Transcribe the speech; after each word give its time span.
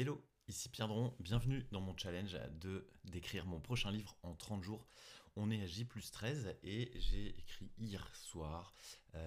Hello, 0.00 0.24
ici 0.46 0.68
Pierre 0.68 0.86
Dron, 0.86 1.12
bienvenue 1.18 1.66
dans 1.72 1.80
mon 1.80 1.96
challenge 1.96 2.38
de 2.60 2.86
d'écrire 3.06 3.46
mon 3.46 3.58
prochain 3.58 3.90
livre 3.90 4.16
en 4.22 4.32
30 4.32 4.62
jours. 4.62 4.86
On 5.34 5.50
est 5.50 5.60
à 5.60 5.66
J 5.66 5.84
plus 5.84 6.12
13 6.12 6.54
et 6.62 6.92
j'ai 7.00 7.36
écrit 7.36 7.72
hier 7.78 8.08
soir 8.14 8.72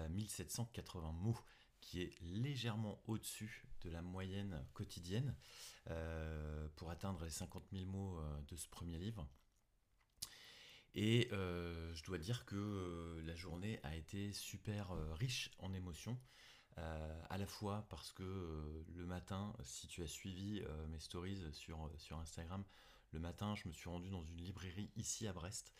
1780 0.08 1.08
euh, 1.08 1.12
mots 1.12 1.38
qui 1.82 2.00
est 2.00 2.18
légèrement 2.22 3.02
au-dessus 3.06 3.66
de 3.82 3.90
la 3.90 4.00
moyenne 4.00 4.66
quotidienne 4.72 5.36
euh, 5.90 6.66
pour 6.76 6.88
atteindre 6.88 7.22
les 7.22 7.30
50 7.30 7.64
000 7.70 7.84
mots 7.84 8.18
euh, 8.18 8.40
de 8.48 8.56
ce 8.56 8.66
premier 8.66 8.98
livre. 8.98 9.28
Et 10.94 11.28
je 11.30 12.02
dois 12.04 12.16
dire 12.16 12.46
que 12.46 13.20
la 13.26 13.34
journée 13.34 13.78
a 13.82 13.94
été 13.94 14.32
super 14.32 14.90
riche 15.16 15.50
en 15.58 15.74
émotions. 15.74 16.18
Euh, 16.78 17.22
à 17.28 17.36
la 17.36 17.46
fois 17.46 17.86
parce 17.90 18.12
que 18.12 18.22
euh, 18.22 18.84
le 18.94 19.04
matin, 19.04 19.54
si 19.62 19.86
tu 19.88 20.02
as 20.02 20.06
suivi 20.06 20.62
euh, 20.64 20.86
mes 20.86 20.98
stories 20.98 21.38
sur, 21.52 21.90
Instagram, 22.18 22.64
le 23.10 23.20
matin, 23.20 23.54
je 23.54 23.68
me 23.68 23.72
suis 23.72 23.90
rendu 23.90 24.08
dans 24.08 24.22
une 24.24 24.40
librairie 24.40 24.90
ici 24.96 25.26
à 25.26 25.32
Brest, 25.32 25.74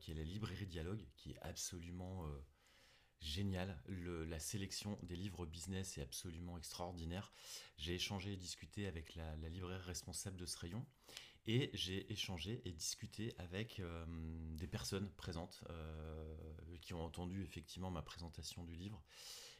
qui 0.00 0.12
est 0.12 0.14
la 0.14 0.24
librairie 0.24 0.66
Dialogue, 0.66 1.04
qui 1.14 1.32
est 1.32 1.38
absolument 1.40 2.26
génial. 3.20 3.82
la 3.88 4.38
sélection 4.38 4.98
des 5.02 5.16
livres 5.16 5.46
business 5.46 5.96
est 5.96 6.02
absolument 6.02 6.58
extraordinaire. 6.58 7.32
J'ai 7.76 7.94
échangé 7.94 8.34
et 8.34 8.36
discuté 8.36 8.86
avec 8.86 9.14
la, 9.14 9.34
libraire 9.48 9.82
responsable 9.84 10.36
de 10.36 10.46
ce 10.46 10.56
rayon 10.58 10.86
et 11.46 11.70
j'ai 11.72 12.10
échangé 12.12 12.60
et 12.66 12.72
discuté 12.72 13.34
avec 13.38 13.82
des 14.56 14.68
personnes 14.68 15.10
présentes 15.12 15.64
qui 16.82 16.92
ont 16.94 17.04
entendu 17.04 17.42
effectivement 17.42 17.90
ma 17.90 18.02
présentation 18.02 18.64
du 18.64 18.74
livre 18.74 19.02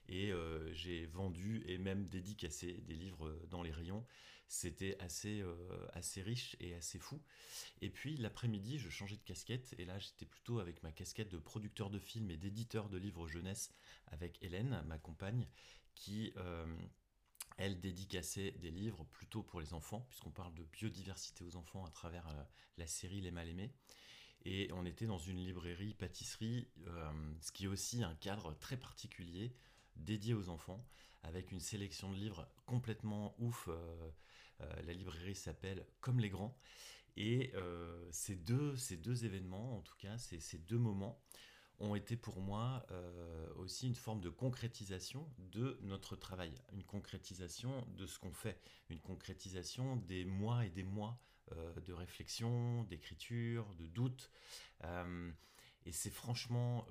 et 0.09 0.33
euh, 0.33 0.73
j'ai 0.73 1.07
vendu 1.07 1.63
et 1.67 1.79
même 1.79 2.07
dédicacé 2.07 2.73
des 2.87 2.95
livres 2.95 3.31
dans 3.51 3.63
les 3.63 3.71
rayons. 3.71 4.05
C'était 4.51 4.97
assez, 4.99 5.43
euh, 5.43 5.55
assez 5.93 6.23
riche 6.23 6.57
et 6.61 6.75
assez 6.75 6.99
fou. 6.99 7.21
Et 7.83 7.91
puis 7.91 8.17
l'après-midi, 8.17 8.79
je 8.79 8.89
changeais 8.89 9.17
de 9.17 9.23
casquette 9.23 9.75
et 9.79 9.85
là 9.85 9.99
j'étais 9.99 10.25
plutôt 10.25 10.59
avec 10.59 10.83
ma 10.83 10.91
casquette 10.91 11.31
de 11.31 11.39
producteur 11.39 11.91
de 11.91 11.99
films 11.99 12.31
et 12.31 12.39
d'éditeur 12.39 12.89
de 12.89 12.97
livres 12.97 13.29
jeunesse 13.29 13.71
avec 14.07 14.43
Hélène, 14.43 14.83
ma 14.87 14.99
compagne, 14.99 15.47
qui 15.95 16.33
euh, 16.39 16.67
elle 17.59 17.79
dédicaçait 17.79 18.53
des 18.53 18.71
livres 18.71 19.05
plutôt 19.13 19.43
pour 19.43 19.61
les 19.61 19.75
enfants, 19.75 20.07
puisqu'on 20.09 20.31
parle 20.31 20.55
de 20.55 20.65
biodiversité 20.65 21.45
aux 21.45 21.57
enfants 21.57 21.85
à 21.85 21.91
travers 21.91 22.27
la 22.79 22.87
série 22.87 23.21
Les 23.21 23.33
Mal-Aimés. 23.33 23.73
Et 24.45 24.71
on 24.73 24.87
était 24.87 25.07
dans 25.07 25.19
une 25.19 25.45
librairie 25.45 25.93
pâtisserie, 25.93 26.69
ce 27.41 27.51
qui 27.51 27.65
est 27.65 27.69
aussi 27.69 28.05
un 28.05 28.15
cadre 28.15 28.55
très 28.55 28.77
particulier 28.77 29.53
dédié 29.99 30.35
aux 30.35 30.49
enfants, 30.49 30.85
avec 31.23 31.53
une 31.53 31.61
sélection 31.61 32.11
de 32.11 32.17
livres 32.17 32.49
complètement 32.67 33.35
ouf. 33.39 33.69
Euh, 33.69 34.11
euh, 34.61 34.83
la 34.83 34.93
librairie 34.93 35.35
s'appelle 35.35 35.87
Comme 36.01 36.21
les 36.21 36.31
grands. 36.31 36.57
Et 37.17 37.53
euh, 37.55 38.09
ces, 38.11 38.37
deux, 38.37 38.77
ces 38.77 38.97
deux 38.97 39.25
événements, 39.25 39.77
en 39.77 39.81
tout 39.81 39.97
cas, 39.99 40.19
ces, 40.19 40.41
ces 40.41 40.59
deux 40.59 40.79
moments, 40.79 41.21
ont 41.81 41.95
été 41.95 42.17
pour 42.17 42.41
moi 42.41 42.85
aussi 43.55 43.87
une 43.87 43.95
forme 43.95 44.21
de 44.21 44.31
concrétisation 44.31 45.31
de 45.39 45.79
notre 45.83 46.17
travail, 46.17 46.53
une 46.73 46.83
concrétisation 46.83 47.87
de 47.97 48.05
ce 48.05 48.19
qu'on 48.19 48.33
fait, 48.33 48.61
une 48.89 48.99
concrétisation 48.99 49.95
des 49.95 50.25
mois 50.25 50.67
et 50.67 50.71
des 50.71 50.83
mois 50.83 51.23
de 51.55 51.93
réflexion, 51.93 52.83
d'écriture, 52.83 53.73
de 53.77 53.87
doute. 53.87 54.33
et 54.83 55.93
c'est 55.93 56.11
franchement 56.11 56.85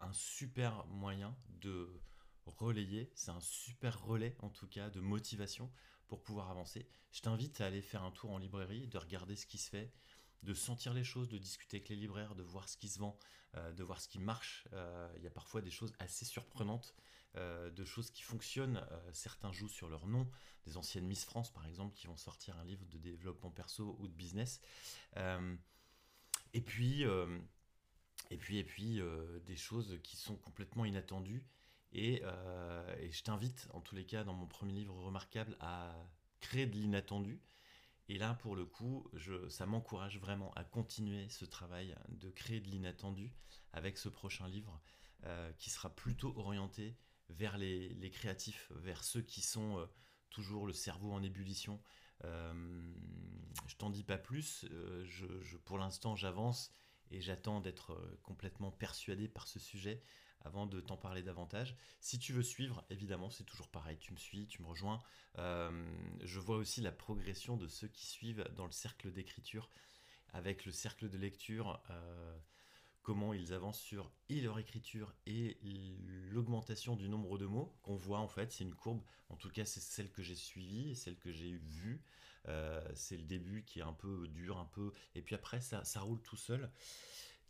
un 0.00 0.12
super 0.12 0.84
moyen 0.88 1.36
de 1.60 1.88
relayer. 2.46 3.10
C'est 3.14 3.30
un 3.30 3.40
super 3.40 4.02
relais, 4.02 4.36
en 4.40 4.50
tout 4.50 4.66
cas, 4.66 4.90
de 4.90 5.00
motivation 5.00 5.70
pour 6.08 6.22
pouvoir 6.22 6.50
avancer. 6.50 6.88
Je 7.10 7.20
t'invite 7.20 7.60
à 7.60 7.66
aller 7.66 7.82
faire 7.82 8.02
un 8.02 8.10
tour 8.10 8.30
en 8.30 8.38
librairie, 8.38 8.86
de 8.86 8.98
regarder 8.98 9.36
ce 9.36 9.46
qui 9.46 9.58
se 9.58 9.70
fait, 9.70 9.92
de 10.42 10.54
sentir 10.54 10.94
les 10.94 11.04
choses, 11.04 11.28
de 11.28 11.38
discuter 11.38 11.78
avec 11.78 11.88
les 11.88 11.96
libraires, 11.96 12.34
de 12.34 12.42
voir 12.42 12.68
ce 12.68 12.76
qui 12.76 12.88
se 12.88 12.98
vend, 12.98 13.18
euh, 13.56 13.72
de 13.72 13.84
voir 13.84 14.00
ce 14.00 14.08
qui 14.08 14.18
marche. 14.18 14.66
Euh, 14.72 15.12
il 15.16 15.22
y 15.22 15.26
a 15.26 15.30
parfois 15.30 15.60
des 15.60 15.70
choses 15.70 15.92
assez 15.98 16.24
surprenantes, 16.24 16.94
euh, 17.36 17.70
de 17.70 17.84
choses 17.84 18.10
qui 18.10 18.22
fonctionnent. 18.22 18.84
certains 19.12 19.52
jouent 19.52 19.68
sur 19.68 19.88
leur 19.88 20.06
nom, 20.06 20.28
des 20.66 20.76
anciennes 20.76 21.06
Miss 21.06 21.24
France 21.24 21.52
par 21.52 21.66
exemple, 21.66 21.94
qui 21.94 22.06
vont 22.06 22.16
sortir 22.16 22.58
un 22.58 22.64
livre 22.64 22.84
de 22.86 22.98
développement 22.98 23.50
perso 23.50 23.96
ou 24.00 24.08
de 24.08 24.14
business. 24.14 24.60
et 26.54 26.60
puis, 26.60 27.04
et 28.30 28.36
puis, 28.36 28.58
et 28.58 28.64
puis 28.64 29.00
des 29.44 29.56
choses 29.56 29.98
qui 30.02 30.16
sont 30.16 30.36
complètement 30.36 30.84
inattendues 30.84 31.44
euh, 31.94 32.96
et, 32.98 33.10
je 33.10 33.22
t'invite, 33.22 33.68
en 33.72 33.80
tous 33.80 33.94
les 33.94 34.06
cas, 34.06 34.24
dans 34.24 34.34
mon 34.34 34.46
premier 34.46 34.72
livre 34.72 34.96
remarquable, 34.96 35.56
à 35.60 35.94
créer 36.40 36.66
de 36.66 36.76
l'inattendu. 36.76 37.40
Et 38.08 38.18
là, 38.18 38.34
pour 38.34 38.56
le 38.56 38.66
coup, 38.66 39.10
ça 39.48 39.64
m'encourage 39.64 40.18
vraiment 40.18 40.52
à 40.54 40.64
continuer 40.64 41.28
ce 41.28 41.44
travail 41.44 41.94
de 42.08 42.30
créer 42.30 42.60
de 42.60 42.68
l'inattendu 42.68 43.32
avec 43.72 43.96
ce 43.96 44.08
prochain 44.08 44.48
livre 44.48 44.80
euh, 45.24 45.52
qui 45.58 45.70
sera 45.70 45.94
plutôt 45.94 46.36
orienté 46.36 46.96
vers 47.28 47.56
les, 47.56 48.10
créatifs, 48.12 48.72
vers 48.74 49.04
ceux 49.04 49.22
qui 49.22 49.40
sont 49.40 49.78
euh, 49.78 49.86
toujours 50.30 50.66
le 50.66 50.72
cerveau 50.72 51.12
en 51.12 51.22
ébullition. 51.22 51.80
je 52.22 53.76
t'en 53.78 53.90
dis 53.90 54.04
pas 54.04 54.18
plus, 54.18 54.66
pour 55.64 55.78
l'instant 55.78 56.14
j'avance 56.16 56.72
et 57.10 57.20
j'attends 57.20 57.60
d'être 57.60 57.98
complètement 58.22 58.70
persuadé 58.70 59.28
par 59.28 59.48
ce 59.48 59.58
sujet 59.58 60.02
avant 60.44 60.66
de 60.66 60.80
t'en 60.80 60.96
parler 60.96 61.22
davantage. 61.22 61.76
Si 62.00 62.18
tu 62.18 62.32
veux 62.32 62.42
suivre, 62.42 62.84
évidemment, 62.90 63.30
c'est 63.30 63.44
toujours 63.44 63.68
pareil, 63.68 63.98
tu 63.98 64.12
me 64.12 64.18
suis, 64.18 64.46
tu 64.46 64.62
me 64.62 64.66
rejoins. 64.68 65.02
Euh, 65.38 65.70
je 66.22 66.38
vois 66.38 66.56
aussi 66.56 66.80
la 66.80 66.92
progression 66.92 67.56
de 67.56 67.68
ceux 67.68 67.88
qui 67.88 68.06
suivent 68.06 68.44
dans 68.56 68.66
le 68.66 68.72
cercle 68.72 69.12
d'écriture, 69.12 69.70
avec 70.32 70.64
le 70.64 70.72
cercle 70.72 71.08
de 71.08 71.18
lecture. 71.18 71.82
Euh, 71.90 72.38
comment 73.02 73.34
ils 73.34 73.52
avancent 73.52 73.80
sur 73.80 74.10
et 74.28 74.40
leur 74.40 74.58
écriture 74.58 75.12
et 75.26 75.58
l'augmentation 76.30 76.96
du 76.96 77.08
nombre 77.08 77.36
de 77.36 77.46
mots 77.46 77.76
qu'on 77.82 77.96
voit 77.96 78.20
en 78.20 78.28
fait 78.28 78.52
c'est 78.52 78.64
une 78.64 78.74
courbe 78.74 79.02
en 79.28 79.36
tout 79.36 79.50
cas 79.50 79.64
c'est 79.64 79.80
celle 79.80 80.10
que 80.10 80.22
j'ai 80.22 80.36
suivie 80.36 80.90
et 80.90 80.94
celle 80.94 81.18
que 81.18 81.32
j'ai 81.32 81.50
vue 81.50 82.00
euh, 82.48 82.80
c'est 82.94 83.16
le 83.16 83.24
début 83.24 83.64
qui 83.64 83.80
est 83.80 83.82
un 83.82 83.92
peu 83.92 84.28
dur 84.28 84.58
un 84.58 84.64
peu 84.66 84.92
et 85.14 85.22
puis 85.22 85.34
après 85.34 85.60
ça, 85.60 85.84
ça 85.84 86.00
roule 86.00 86.20
tout 86.22 86.36
seul 86.36 86.70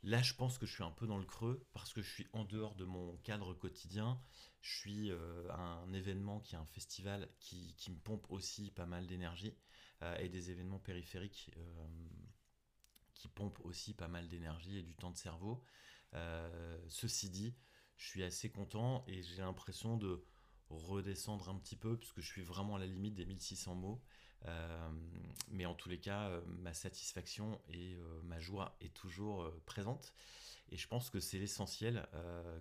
Là, 0.04 0.20
je 0.20 0.34
pense 0.34 0.58
que 0.58 0.66
je 0.66 0.72
suis 0.74 0.82
un 0.82 0.90
peu 0.90 1.06
dans 1.06 1.18
le 1.18 1.24
creux 1.24 1.64
parce 1.72 1.92
que 1.92 2.02
je 2.02 2.10
suis 2.10 2.26
en 2.32 2.44
dehors 2.44 2.74
de 2.74 2.84
mon 2.84 3.16
cadre 3.18 3.54
quotidien. 3.54 4.20
Je 4.60 4.76
suis 4.76 5.10
euh, 5.12 5.48
un 5.52 5.92
événement 5.92 6.40
qui 6.40 6.56
est 6.56 6.58
un 6.58 6.66
festival 6.66 7.28
qui, 7.38 7.76
me 7.88 7.98
pompe 7.98 8.26
aussi 8.28 8.72
pas 8.72 8.86
mal 8.86 9.06
d'énergie 9.06 9.56
euh, 10.02 10.16
et 10.18 10.28
des 10.28 10.50
événements 10.50 10.80
périphériques 10.80 11.52
euh, 11.56 11.86
qui 13.14 13.28
pompent 13.28 13.60
aussi 13.64 13.94
pas 13.94 14.08
mal 14.08 14.28
d'énergie 14.28 14.78
et 14.78 14.82
du 14.82 14.96
temps 14.96 15.12
de 15.12 15.16
cerveau. 15.16 15.62
ceci 16.88 17.30
dit, 17.30 17.54
je 17.96 18.08
suis 18.08 18.24
assez 18.24 18.50
content 18.50 19.04
et 19.06 19.22
j'ai 19.22 19.42
l'impression 19.42 19.96
de 19.96 20.26
redescendre 20.72 21.48
un 21.48 21.56
petit 21.56 21.76
peu 21.76 21.96
puisque 21.96 22.20
je 22.20 22.26
suis 22.26 22.42
vraiment 22.42 22.76
à 22.76 22.78
la 22.78 22.86
limite 22.86 23.14
des 23.14 23.26
1600 23.26 23.74
mots. 23.74 24.02
Euh, 24.46 24.90
mais 25.50 25.66
en 25.66 25.74
tous 25.74 25.88
les 25.88 25.98
cas, 25.98 26.28
euh, 26.28 26.40
ma 26.46 26.74
satisfaction 26.74 27.60
et 27.68 27.94
euh, 27.94 28.20
ma 28.22 28.40
joie 28.40 28.76
est 28.80 28.94
toujours 28.94 29.50
présente. 29.66 30.14
Et 30.70 30.76
je 30.76 30.88
pense 30.88 31.10
que 31.10 31.20
c'est 31.20 31.38
l'essentiel, 31.38 32.08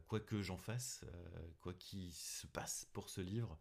quoi 0.09 0.19
que 0.19 0.41
j'en 0.41 0.57
fasse, 0.57 1.05
quoi 1.61 1.73
qu'il 1.73 2.11
se 2.11 2.45
passe 2.45 2.85
pour 2.91 3.09
ce 3.09 3.21
livre, 3.21 3.57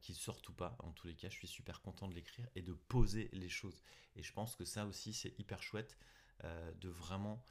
qu'il 0.00 0.14
sorte 0.14 0.48
ou 0.48 0.52
pas. 0.52 0.76
En 0.78 0.92
tous 0.92 1.08
les 1.08 1.16
cas, 1.16 1.28
je 1.28 1.34
suis 1.34 1.48
super 1.48 1.82
content 1.82 2.06
de 2.06 2.14
l'écrire 2.14 2.46
et 2.54 2.62
de 2.62 2.72
poser 2.72 3.30
les 3.32 3.48
choses. 3.48 3.82
Et 4.14 4.22
je 4.22 4.32
pense 4.32 4.54
que 4.54 4.64
ça 4.64 4.86
aussi, 4.86 5.12
c'est 5.12 5.36
hyper 5.40 5.60
chouette 5.60 5.98
de 6.44 6.88
vraiment 6.88 7.42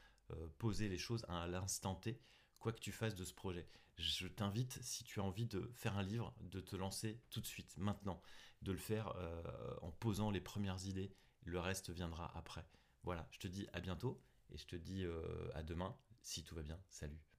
poser 0.60 0.88
les 0.88 0.98
choses 0.98 1.26
à 1.28 1.46
l'instant 1.46 1.96
T 1.96 2.22
quoi 2.64 2.72
que 2.72 2.80
tu 2.80 2.94
fasses 2.94 3.16
de 3.16 3.26
ce 3.26 3.34
projet. 3.34 3.68
Je 3.98 4.26
t'invite, 4.26 4.82
si 4.82 5.04
tu 5.04 5.20
as 5.20 5.24
envie 5.24 5.46
de 5.46 5.70
faire 5.76 5.98
un 5.98 6.02
livre, 6.02 6.34
de 6.40 6.62
te 6.62 6.78
lancer 6.78 7.20
tout 7.30 7.42
de 7.42 7.46
suite, 7.46 7.78
maintenant, 7.78 8.22
de 8.62 8.72
le 8.72 8.78
faire 8.78 9.14
euh, 9.18 9.76
en 9.82 9.92
posant 9.92 10.32
les 10.32 10.40
premières 10.40 10.86
idées. 10.86 11.12
Le 11.44 11.60
reste 11.60 11.90
viendra 11.90 12.36
après. 12.38 12.66
Voilà, 13.04 13.28
je 13.32 13.40
te 13.40 13.48
dis 13.48 13.68
à 13.74 13.82
bientôt 13.82 14.24
et 14.50 14.58
je 14.58 14.66
te 14.66 14.78
dis 14.78 15.04
euh, 15.04 15.50
à 15.54 15.62
demain, 15.62 15.94
si 16.22 16.42
tout 16.42 16.56
va 16.56 16.64
bien. 16.64 16.80
Salut. 16.88 17.33